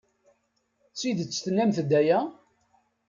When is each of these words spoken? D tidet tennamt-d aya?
D 0.91 0.93
tidet 0.99 1.31
tennamt-d 1.45 1.91
aya? 1.99 2.19